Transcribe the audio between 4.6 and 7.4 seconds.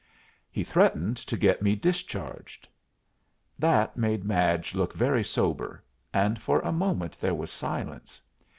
look very sober, and for a moment there